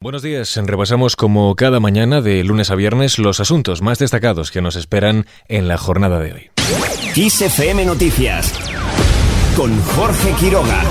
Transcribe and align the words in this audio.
Buenos 0.00 0.22
días, 0.22 0.54
repasamos 0.64 1.16
como 1.16 1.56
cada 1.56 1.80
mañana 1.80 2.20
de 2.20 2.44
lunes 2.44 2.70
a 2.70 2.76
viernes 2.76 3.18
los 3.18 3.40
asuntos 3.40 3.82
más 3.82 3.98
destacados 3.98 4.52
que 4.52 4.62
nos 4.62 4.76
esperan 4.76 5.26
en 5.48 5.66
la 5.66 5.76
jornada 5.76 6.20
de 6.20 6.32
hoy. 6.34 6.50
XFM 7.16 7.84
Noticias 7.84 8.54
con 9.56 9.76
Jorge 9.82 10.34
Quiroga. 10.38 10.84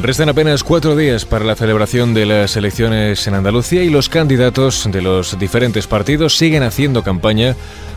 Restan 0.00 0.30
apenas 0.30 0.64
cuatro 0.64 0.96
días 0.96 1.26
para 1.26 1.44
la 1.44 1.54
celebración 1.54 2.14
de 2.14 2.24
las 2.24 2.56
elecciones 2.56 3.26
en 3.26 3.34
Andalucía 3.34 3.84
y 3.84 3.90
los 3.90 4.08
candidatos 4.08 4.90
de 4.90 5.02
los 5.02 5.38
diferentes 5.38 5.86
partidos 5.86 6.38
siguen 6.38 6.62
haciendo 6.62 7.02
campaña 7.02 7.54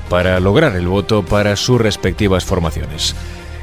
para 0.10 0.38
lograr 0.42 0.76
el 0.76 0.90
voto 0.90 1.24
para 1.24 1.56
sus 1.56 1.80
respectivas 1.80 2.44
formaciones. 2.44 3.16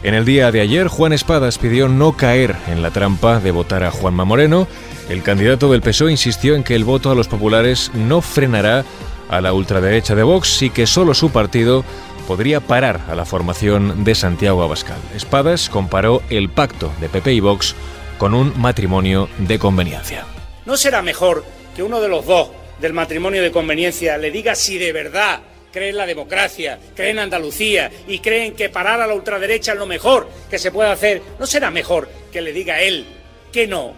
En 0.02 0.14
el 0.14 0.24
día 0.24 0.50
de 0.50 0.60
ayer, 0.60 0.88
Juan 0.88 1.12
Espadas 1.12 1.58
pidió 1.58 1.88
no 1.88 2.16
caer 2.16 2.56
en 2.66 2.82
la 2.82 2.90
trampa 2.90 3.38
de 3.40 3.52
votar 3.52 3.84
a 3.84 3.90
Juanma 3.90 4.24
Moreno 4.24 4.66
el 5.08 5.22
candidato 5.22 5.70
del 5.70 5.82
PSOE 5.82 6.10
insistió 6.10 6.54
en 6.54 6.62
que 6.62 6.74
el 6.74 6.84
voto 6.84 7.10
a 7.10 7.14
los 7.14 7.28
populares 7.28 7.90
no 7.94 8.22
frenará 8.22 8.84
a 9.28 9.40
la 9.40 9.52
ultraderecha 9.52 10.14
de 10.14 10.22
Vox 10.22 10.62
y 10.62 10.70
que 10.70 10.86
solo 10.86 11.12
su 11.12 11.30
partido 11.30 11.84
podría 12.26 12.60
parar 12.60 13.00
a 13.08 13.14
la 13.14 13.24
formación 13.24 14.04
de 14.04 14.14
Santiago 14.14 14.62
Abascal. 14.62 14.98
Espadas 15.14 15.68
comparó 15.68 16.22
el 16.30 16.48
pacto 16.48 16.92
de 17.00 17.08
PP 17.08 17.34
y 17.34 17.40
Vox 17.40 17.74
con 18.16 18.32
un 18.32 18.58
matrimonio 18.58 19.28
de 19.38 19.58
conveniencia. 19.58 20.24
¿No 20.64 20.76
será 20.76 21.02
mejor 21.02 21.44
que 21.74 21.82
uno 21.82 22.00
de 22.00 22.08
los 22.08 22.24
dos 22.24 22.50
del 22.80 22.92
matrimonio 22.92 23.42
de 23.42 23.52
conveniencia 23.52 24.16
le 24.18 24.30
diga 24.30 24.54
si 24.54 24.78
de 24.78 24.92
verdad 24.92 25.40
cree 25.72 25.90
en 25.90 25.96
la 25.96 26.06
democracia, 26.06 26.78
cree 26.94 27.10
en 27.10 27.18
Andalucía 27.18 27.90
y 28.06 28.18
creen 28.18 28.54
que 28.54 28.68
parar 28.68 29.00
a 29.00 29.06
la 29.06 29.14
ultraderecha 29.14 29.72
es 29.72 29.78
lo 29.78 29.86
mejor 29.86 30.28
que 30.50 30.58
se 30.58 30.70
puede 30.70 30.90
hacer? 30.90 31.22
¿No 31.38 31.46
será 31.46 31.70
mejor 31.70 32.08
que 32.30 32.40
le 32.40 32.52
diga 32.52 32.80
él 32.80 33.06
que 33.52 33.66
no 33.66 33.94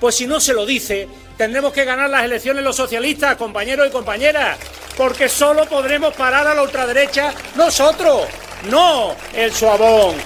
pues 0.00 0.14
si 0.14 0.26
no 0.26 0.40
se 0.40 0.54
lo 0.54 0.64
dice, 0.64 1.06
tendremos 1.36 1.72
que 1.74 1.84
ganar 1.84 2.08
las 2.08 2.24
elecciones 2.24 2.64
los 2.64 2.74
socialistas, 2.74 3.36
compañeros 3.36 3.86
y 3.86 3.90
compañeras, 3.90 4.58
porque 4.96 5.28
solo 5.28 5.66
podremos 5.66 6.14
parar 6.14 6.46
a 6.46 6.54
la 6.54 6.62
ultraderecha 6.62 7.34
nosotros, 7.54 8.22
no 8.70 9.14
el 9.34 9.52
suavón. 9.52 10.16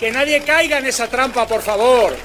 Que 0.00 0.10
nadie 0.10 0.42
caiga 0.42 0.78
en 0.78 0.86
esa 0.86 1.08
trampa, 1.08 1.46
por 1.46 1.60
favor. 1.60 2.16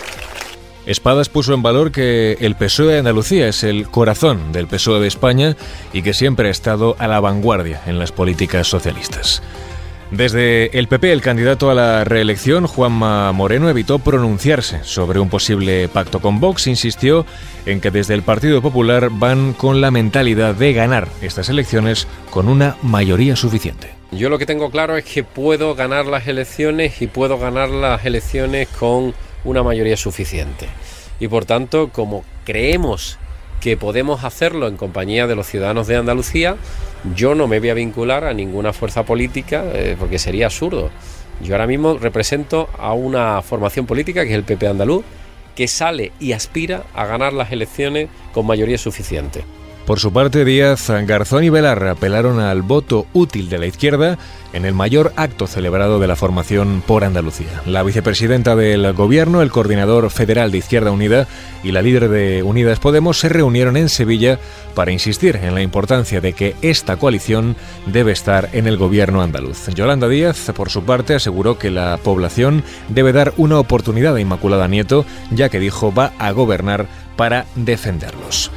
Espadas 0.86 1.30
puso 1.30 1.54
en 1.54 1.64
valor 1.64 1.94
que 1.94 2.38
el 2.42 2.56
PSOE 2.56 2.94
de 2.94 3.00
Andalucía 3.00 3.48
es 3.48 3.64
el 3.64 3.88
corazón 3.88 4.52
del 4.52 4.68
PSOE 4.68 5.00
de 5.00 5.08
España 5.08 5.56
y 5.94 6.02
que 6.02 6.14
siempre 6.14 6.50
ha 6.50 6.52
estado 6.52 6.98
a 7.00 7.08
la 7.08 7.22
vanguardia 7.22 7.82
en 7.86 8.00
las 8.00 8.12
políticas 8.12 8.68
socialistas. 8.68 9.42
Desde 10.12 10.78
el 10.78 10.88
PP, 10.88 11.12
el 11.12 11.22
candidato 11.22 11.72
a 11.72 11.74
la 11.74 12.04
reelección, 12.04 12.68
Juanma 12.68 13.32
Moreno, 13.32 13.70
evitó 13.70 13.98
pronunciarse 13.98 14.84
sobre 14.84 15.20
un 15.20 15.30
posible 15.30 15.88
pacto 15.88 16.20
con 16.20 16.40
Vox. 16.40 16.68
Insistió 16.68 17.26
en 17.66 17.82
que 17.82 17.90
desde 17.90 18.14
el 18.14 18.22
Partido 18.22 18.62
Popular 18.62 19.10
van 19.10 19.54
con 19.54 19.82
la 19.82 19.90
mentalidad 19.90 20.54
de 20.54 20.74
ganar 20.74 21.08
estas 21.22 21.50
elecciones 21.50 22.08
con 22.30 22.48
una 22.48 22.76
mayoría 22.84 23.36
suficiente. 23.36 23.90
Yo 24.12 24.30
lo 24.30 24.38
que 24.38 24.46
tengo 24.46 24.70
claro 24.70 24.98
es 24.98 25.06
que 25.06 25.24
puedo 25.24 25.74
ganar 25.74 26.06
las 26.06 26.28
elecciones 26.28 27.02
y 27.02 27.08
puedo 27.08 27.40
ganar 27.40 27.70
las 27.70 28.06
elecciones 28.06 28.68
con 28.68 29.16
una 29.44 29.64
mayoría 29.64 29.98
suficiente. 29.98 30.68
Y 31.20 31.28
por 31.28 31.46
tanto, 31.46 31.90
como 31.90 32.24
creemos 32.46 33.18
que 33.62 33.78
podemos 33.78 34.24
hacerlo 34.24 34.68
en 34.68 34.76
compañía 34.76 35.26
de 35.26 35.36
los 35.36 35.48
ciudadanos 35.48 35.88
de 35.88 35.96
Andalucía, 35.96 36.58
yo 37.16 37.34
no 37.34 37.48
me 37.48 37.60
voy 37.60 37.70
a 37.70 37.74
vincular 37.74 38.26
a 38.26 38.34
ninguna 38.34 38.74
fuerza 38.74 39.04
política 39.04 39.64
eh, 39.74 39.96
porque 39.98 40.20
sería 40.20 40.48
absurdo. 40.48 40.90
Yo 41.42 41.54
ahora 41.54 41.68
mismo 41.68 41.98
represento 41.98 42.70
a 42.78 42.94
una 42.94 43.42
formación 43.42 43.86
política 43.86 44.24
que 44.24 44.32
es 44.32 44.36
el 44.36 44.44
PP 44.44 44.68
andaluz, 44.68 45.06
que 45.56 45.68
sale 45.68 46.12
y 46.20 46.34
aspira 46.34 46.84
a 46.94 47.06
ganar 47.06 47.34
las 47.34 47.52
elecciones 47.52 48.10
con 48.34 48.46
mayoría 48.46 48.78
suficiente. 48.78 49.44
Por 49.86 50.00
su 50.00 50.14
parte, 50.14 50.46
Díaz, 50.46 50.90
Garzón 51.06 51.44
y 51.44 51.50
Belarra 51.50 51.92
apelaron 51.92 52.40
al 52.40 52.62
voto 52.62 53.06
útil 53.12 53.50
de 53.50 53.58
la 53.58 53.66
izquierda 53.66 54.18
en 54.54 54.64
el 54.64 54.74
mayor 54.74 55.12
acto 55.18 55.46
celebrado 55.46 56.00
de 56.00 56.08
la 56.08 56.16
formación 56.16 56.82
por 56.88 57.04
Andalucía. 57.04 57.62
La 57.66 57.84
vicepresidenta 57.84 58.56
del 58.56 58.94
Gobierno, 58.94 59.42
el 59.42 59.52
coordinador 59.52 60.10
federal 60.10 60.52
de 60.52 60.60
Izquierda 60.60 60.92
Unida 60.92 61.28
y 61.66 61.74
la 61.74 61.82
líder 61.82 62.08
de 62.08 62.44
Unidas 62.44 62.80
Podemos 62.80 63.20
se 63.20 63.28
reunieron 63.28 63.76
en 63.76 63.90
Sevilla 63.90 64.40
para 64.74 64.94
insistir 64.94 65.36
en 65.36 65.54
la 65.54 65.62
importancia 65.62 66.22
de 66.22 66.32
que 66.32 66.56
esta 66.62 66.96
coalición 66.96 67.58
debe 67.86 68.14
estar 68.14 68.50
en 68.54 68.68
el 68.68 68.78
Gobierno 68.78 69.22
andaluz. 69.22 69.68
Yolanda 69.76 70.08
Díaz, 70.08 70.50
por 70.56 70.70
su 70.70 70.84
parte, 70.84 71.16
aseguró 71.16 71.58
que 71.58 71.72
la 71.72 71.98
población 71.98 72.64
debe 72.88 73.12
dar 73.12 73.34
una 73.36 73.60
oportunidad 73.60 74.16
a 74.16 74.22
Inmaculada 74.22 74.70
Nieto, 74.70 75.06
ya 75.32 75.50
que 75.50 75.60
dijo 75.60 75.94
va 75.94 76.14
a 76.20 76.32
gobernar 76.32 76.88
para 77.18 77.48
defenderlos. 77.56 78.50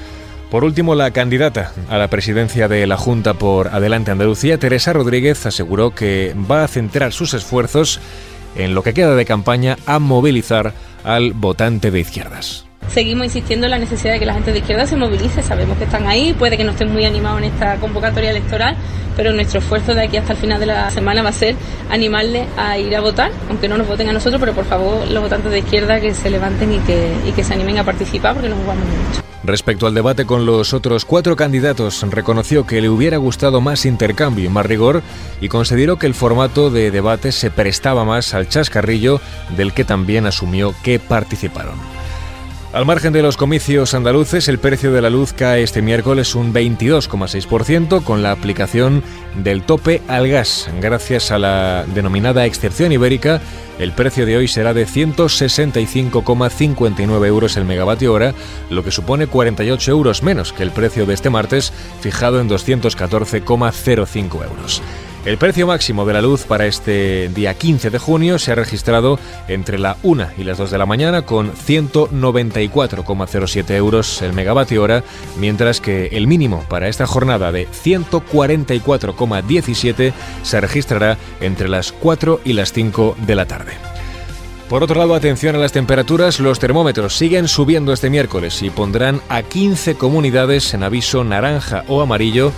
Por 0.57 0.65
último, 0.65 0.95
la 0.95 1.11
candidata 1.11 1.71
a 1.91 1.99
la 1.99 2.09
presidencia 2.09 2.67
de 2.67 2.87
la 2.87 2.97
Junta 2.97 3.35
por 3.35 3.69
Adelante 3.69 4.11
Andalucía, 4.11 4.57
Teresa 4.57 4.95
Rodríguez, 4.95 5.45
aseguró 5.45 5.95
que 5.95 6.35
va 6.51 6.65
a 6.65 6.67
centrar 6.67 7.13
sus 7.13 7.35
esfuerzos 7.35 8.01
en 8.55 8.75
lo 8.75 8.83
que 8.83 8.95
queda 8.95 9.15
de 9.15 9.27
campaña 9.27 9.77
a 9.85 9.99
movilizar 9.99 10.73
al 11.05 11.35
votante 11.35 11.91
de 11.91 12.01
izquierdas 12.01 12.65
seguimos 12.89 13.27
insistiendo 13.27 13.67
en 13.67 13.73
la 13.73 13.79
necesidad 13.79 14.13
de 14.13 14.21
que 14.21 14.27
la 14.27 14.33
gente 14.33 14.53
de 14.53 14.61
izquierda 14.61 14.87
se 14.87 14.97
movilice. 14.97 15.43
Sabemos 15.43 15.77
que 15.77 15.85
están 15.85 16.07
ahí, 16.07 16.33
puede 16.33 16.57
que 16.57 16.65
no 16.65 16.71
estén 16.71 16.91
muy 16.91 17.05
animados 17.05 17.41
en 17.41 17.53
esta 17.53 17.77
convocatoria 17.77 18.31
electoral, 18.31 18.77
pero 19.17 19.33
nuestro 19.33 19.59
esfuerzo 19.59 19.93
de 19.93 20.05
aquí 20.05 20.17
hasta 20.17 20.33
el 20.33 20.39
final 20.39 20.61
de 20.61 20.67
la 20.67 20.89
semana 20.91 21.21
va 21.23 21.31
a 21.31 21.33
ser 21.33 21.57
animarles 21.91 22.47
a 22.57 22.79
ir 22.79 22.97
a 22.97 23.01
votar, 23.01 23.33
aunque 23.51 23.69
no 23.69 23.77
nos 23.77 23.89
voten 23.89 24.09
a 24.09 24.13
nosotros, 24.13 24.41
pero 24.41 24.55
por 24.55 24.65
favor 24.65 25.07
los 25.11 25.23
votantes 25.23 25.51
de 25.51 25.59
izquierda 25.59 26.01
que 26.01 26.15
se 26.15 26.31
levanten 26.31 26.73
y 26.73 26.79
que, 26.79 27.13
y 27.27 27.33
que 27.33 27.45
se 27.45 27.53
animen 27.53 27.77
a 27.77 27.85
participar 27.85 28.35
porque 28.35 28.49
nos 28.49 28.61
jugamos 28.61 28.85
mucho. 28.87 29.26
Respecto 29.47 29.87
al 29.87 29.95
debate 29.95 30.27
con 30.27 30.45
los 30.45 30.75
otros 30.75 31.05
cuatro 31.05 31.37
candidatos, 31.37 32.03
reconoció 32.11 32.67
que 32.67 32.81
le 32.81 32.89
hubiera 32.89 33.17
gustado 33.19 33.61
más 33.61 33.87
intercambio 33.87 34.45
y 34.45 34.49
más 34.49 34.67
rigor 34.67 35.05
y 35.41 35.49
consideró 35.49 36.01
que 36.01 36.07
el 36.07 36.15
formato 36.15 36.69
de 36.69 36.91
debate 36.91 37.31
se 37.31 37.53
prestaba 37.53 38.05
más 38.05 38.35
al 38.35 38.49
chascarrillo 38.49 39.21
del 39.57 39.73
que 39.73 39.85
también 39.85 40.27
asumió 40.27 40.75
que 40.83 40.99
participaron. 40.99 41.77
Al 42.77 42.85
margen 42.85 43.15
de 43.15 43.23
los 43.23 43.39
comicios 43.39 43.95
andaluces, 43.95 44.49
el 44.49 44.59
precio 44.59 44.93
de 44.93 45.01
la 45.01 45.09
luz 45.09 45.33
cae 45.33 45.63
este 45.63 45.81
miércoles 45.81 46.35
un 46.35 46.53
22,6% 46.53 48.05
con 48.05 48.23
la 48.23 48.33
aplicación 48.33 49.03
del 49.35 49.63
tope 49.63 50.03
al 50.09 50.29
gas. 50.29 50.69
Gracias 50.79 51.31
a 51.31 51.39
la 51.39 51.87
denominada 51.95 52.45
excepción 52.45 52.93
ibérica, 52.93 53.41
el 53.79 53.93
precio 53.93 54.27
de 54.27 54.37
hoy 54.37 54.47
será 54.47 54.75
de 54.75 54.87
165,59 54.87 57.27
euros 57.27 57.57
el 57.57 57.65
megavatio 57.65 58.13
hora, 58.13 58.35
lo 58.69 58.85
que 58.85 58.91
supone 58.91 59.27
48 59.27 59.91
euros 59.91 60.23
menos 60.23 60.53
que 60.53 60.63
el 60.63 60.71
precio 60.71 61.07
de 61.07 61.15
este 61.15 61.31
martes, 61.31 61.73
fijado 62.03 62.43
en 62.43 62.51
214,05 62.51 64.45
euros. 64.45 64.83
El 65.27 65.37
precio 65.39 65.67
máximo 65.67 66.07
de 66.07 66.13
la 66.13 66.23
luz 66.23 66.45
para 66.45 66.67
este 66.67 67.29
día 67.31 67.55
15 67.55 67.91
de 67.91 67.99
junio 67.99 68.39
se 68.39 68.53
ha 68.53 68.55
registrado 68.55 69.19
entre 69.49 69.77
la 69.77 69.97
1 70.05 70.29
y 70.39 70.45
las 70.45 70.57
2 70.57 70.71
de 70.71 70.79
la 70.79 70.87
mañana 70.87 71.23
con 71.23 71.53
194,07 71.53 73.71
euros 73.73 74.23
el 74.23 74.35
megavatio 74.35 74.85
hora, 74.85 75.03
mientras 75.37 75.81
que 75.81 76.11
el 76.13 76.29
mínimo 76.29 76.65
para 76.69 76.87
esta 76.87 77.09
jornada 77.09 77.51
de 77.51 77.67
144,17 77.67 80.13
se 80.45 80.61
registrará 80.61 81.19
entre 81.41 81.69
las 81.69 81.91
4 81.91 82.43
y 82.45 82.53
las 82.53 82.73
5 82.73 83.17
de 83.27 83.35
la 83.35 83.47
tarde. 83.47 83.73
Por 84.69 84.85
otro 84.85 84.97
lado, 84.97 85.17
atención 85.17 85.57
a 85.57 85.59
las 85.59 85.73
temperaturas, 85.73 86.39
los 86.39 86.61
termómetros 86.61 87.17
siguen 87.17 87.49
subiendo 87.49 87.93
este 87.93 88.11
miércoles 88.11 88.63
y 88.63 88.71
pondrán 88.71 89.21
a 89.29 89.43
15 89.43 89.97
comunidades 89.97 90.73
en 90.73 90.85
aviso 90.85 91.25
naranja 91.25 91.83
o 91.89 92.01
amarillo 92.01 92.53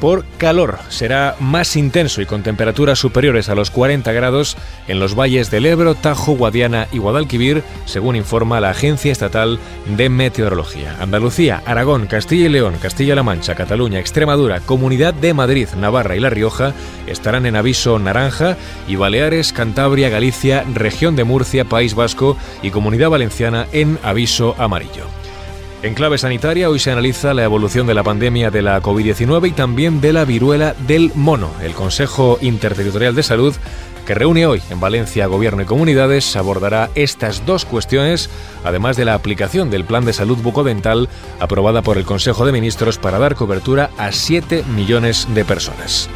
por 0.00 0.24
calor. 0.38 0.78
Será 0.88 1.36
más 1.38 1.76
intenso 1.76 2.22
y 2.22 2.26
con 2.26 2.42
temperaturas 2.42 2.98
superiores 2.98 3.48
a 3.48 3.54
los 3.54 3.70
40 3.70 4.10
grados 4.12 4.56
en 4.88 4.98
los 4.98 5.14
valles 5.14 5.50
del 5.50 5.66
Ebro, 5.66 5.94
Tajo, 5.94 6.32
Guadiana 6.32 6.88
y 6.92 6.98
Guadalquivir, 6.98 7.62
según 7.84 8.16
informa 8.16 8.60
la 8.60 8.70
Agencia 8.70 9.12
Estatal 9.12 9.58
de 9.96 10.08
Meteorología. 10.08 10.96
Andalucía, 11.00 11.62
Aragón, 11.66 12.06
Castilla 12.06 12.46
y 12.46 12.48
León, 12.48 12.74
Castilla-La 12.80 13.22
Mancha, 13.22 13.54
Cataluña, 13.54 14.00
Extremadura, 14.00 14.60
Comunidad 14.60 15.14
de 15.14 15.34
Madrid, 15.34 15.68
Navarra 15.76 16.16
y 16.16 16.20
La 16.20 16.30
Rioja 16.30 16.72
estarán 17.06 17.46
en 17.46 17.56
aviso 17.56 17.98
naranja 17.98 18.56
y 18.88 18.96
Baleares, 18.96 19.52
Cantabria, 19.52 20.08
Galicia, 20.08 20.64
Región 20.74 21.16
de 21.16 21.24
Murcia, 21.24 21.64
País 21.64 21.94
Vasco 21.94 22.36
y 22.62 22.70
Comunidad 22.70 23.10
Valenciana 23.10 23.66
en 23.72 23.98
aviso 24.02 24.54
amarillo. 24.58 25.04
En 25.82 25.94
clave 25.94 26.18
sanitaria, 26.18 26.68
hoy 26.68 26.78
se 26.78 26.90
analiza 26.90 27.32
la 27.32 27.44
evolución 27.44 27.86
de 27.86 27.94
la 27.94 28.02
pandemia 28.02 28.50
de 28.50 28.60
la 28.60 28.82
COVID-19 28.82 29.48
y 29.48 29.52
también 29.52 30.02
de 30.02 30.12
la 30.12 30.26
viruela 30.26 30.74
del 30.86 31.10
mono. 31.14 31.50
El 31.62 31.72
Consejo 31.72 32.36
Interterritorial 32.42 33.14
de 33.14 33.22
Salud, 33.22 33.54
que 34.06 34.14
reúne 34.14 34.44
hoy 34.44 34.60
en 34.68 34.78
Valencia 34.78 35.26
Gobierno 35.26 35.62
y 35.62 35.64
Comunidades, 35.64 36.36
abordará 36.36 36.90
estas 36.94 37.46
dos 37.46 37.64
cuestiones, 37.64 38.28
además 38.62 38.98
de 38.98 39.06
la 39.06 39.14
aplicación 39.14 39.70
del 39.70 39.86
Plan 39.86 40.04
de 40.04 40.12
Salud 40.12 40.36
Bucodental 40.42 41.08
aprobada 41.38 41.80
por 41.80 41.96
el 41.96 42.04
Consejo 42.04 42.44
de 42.44 42.52
Ministros 42.52 42.98
para 42.98 43.18
dar 43.18 43.34
cobertura 43.34 43.88
a 43.96 44.12
7 44.12 44.64
millones 44.74 45.28
de 45.34 45.46
personas. 45.46 46.10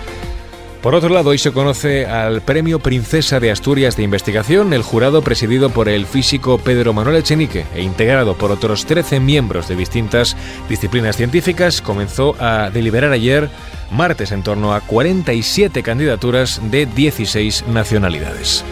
Por 0.85 0.95
otro 0.95 1.09
lado, 1.09 1.31
hoy 1.31 1.39
se 1.39 1.51
conoce 1.51 2.05
al 2.05 2.43
Premio 2.43 2.79
Princesa 2.79 3.41
de 3.41 3.51
Asturias 3.51 3.97
de 3.97 4.03
Investigación, 4.03 4.75
el 4.75 4.83
jurado 4.83 5.23
presidido 5.23 5.71
por 5.71 5.89
el 5.89 6.05
físico 6.05 6.59
Pedro 6.59 6.93
Manuel 6.93 7.17
Echenique 7.17 7.65
e 7.75 7.81
integrado 7.81 8.35
por 8.35 8.53
otros 8.53 8.85
13 8.85 9.19
miembros 9.19 9.67
de 9.67 9.77
distintas 9.77 10.37
disciplinas 10.69 11.17
científicas, 11.17 11.81
comenzó 11.81 12.37
a 12.39 12.69
deliberar 12.69 13.13
ayer, 13.13 13.49
martes, 13.91 14.31
en 14.31 14.43
torno 14.43 14.75
a 14.75 14.83
47 14.83 15.83
candidaturas 15.83 16.61
de 16.71 16.85
16 16.85 17.67
nacionalidades. 17.69 18.63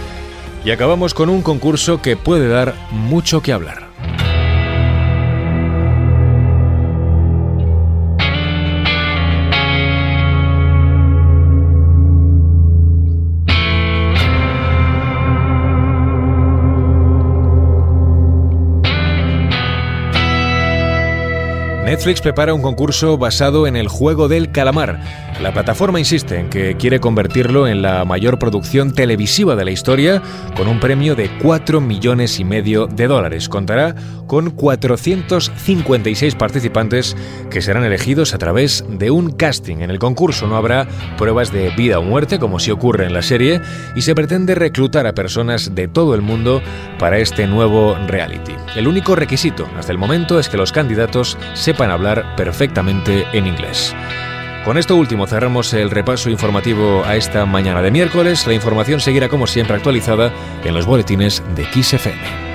Y 0.66 0.70
acabamos 0.70 1.14
con 1.14 1.30
un 1.30 1.40
concurso 1.40 2.02
que 2.02 2.18
puede 2.18 2.46
dar 2.46 2.74
mucho 2.90 3.40
que 3.40 3.54
hablar. 3.54 3.91
Netflix 21.92 22.22
prepara 22.22 22.54
un 22.54 22.62
concurso 22.62 23.18
basado 23.18 23.66
en 23.66 23.76
el 23.76 23.86
juego 23.86 24.26
del 24.26 24.50
calamar. 24.50 24.98
La 25.42 25.52
plataforma 25.52 25.98
insiste 25.98 26.38
en 26.38 26.48
que 26.48 26.74
quiere 26.78 27.00
convertirlo 27.00 27.68
en 27.68 27.82
la 27.82 28.06
mayor 28.06 28.38
producción 28.38 28.94
televisiva 28.94 29.56
de 29.56 29.66
la 29.66 29.72
historia, 29.72 30.22
con 30.56 30.68
un 30.68 30.80
premio 30.80 31.14
de 31.14 31.30
4 31.42 31.82
millones 31.82 32.40
y 32.40 32.44
medio 32.44 32.86
de 32.86 33.08
dólares. 33.08 33.50
Contará 33.50 33.94
con 34.26 34.52
456 34.52 36.34
participantes 36.36 37.14
que 37.50 37.60
serán 37.60 37.84
elegidos 37.84 38.32
a 38.32 38.38
través 38.38 38.84
de 38.88 39.10
un 39.10 39.30
casting. 39.32 39.78
En 39.78 39.90
el 39.90 39.98
concurso 39.98 40.46
no 40.46 40.56
habrá 40.56 40.86
pruebas 41.18 41.52
de 41.52 41.68
vida 41.76 41.98
o 41.98 42.02
muerte, 42.02 42.38
como 42.38 42.58
si 42.58 42.70
ocurre 42.70 43.04
en 43.04 43.12
la 43.12 43.20
serie, 43.20 43.60
y 43.94 44.00
se 44.00 44.14
pretende 44.14 44.54
reclutar 44.54 45.06
a 45.06 45.14
personas 45.14 45.74
de 45.74 45.88
todo 45.88 46.14
el 46.14 46.22
mundo 46.22 46.62
para 46.98 47.18
este 47.18 47.46
nuevo 47.46 47.98
reality. 48.06 48.52
El 48.76 48.88
único 48.88 49.14
requisito 49.14 49.68
hasta 49.76 49.92
el 49.92 49.98
momento 49.98 50.38
es 50.38 50.48
que 50.48 50.56
los 50.56 50.72
candidatos 50.72 51.36
sepan 51.82 51.90
hablar 51.90 52.36
perfectamente 52.36 53.26
en 53.32 53.48
inglés. 53.48 53.92
Con 54.64 54.78
esto 54.78 54.94
último 54.94 55.26
cerramos 55.26 55.74
el 55.74 55.90
repaso 55.90 56.30
informativo 56.30 57.02
a 57.04 57.16
esta 57.16 57.44
mañana 57.44 57.82
de 57.82 57.90
miércoles. 57.90 58.46
La 58.46 58.54
información 58.54 59.00
seguirá 59.00 59.28
como 59.28 59.48
siempre 59.48 59.74
actualizada 59.74 60.30
en 60.62 60.74
los 60.74 60.86
boletines 60.86 61.42
de 61.56 61.64
XFM. 61.64 62.51